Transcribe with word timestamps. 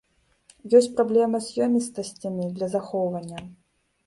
Ёсць 0.79 0.87
праблема 0.99 1.41
з 1.49 1.67
ёмістасцямі 1.67 2.49
для 2.57 2.71
захоўвання. 2.75 3.39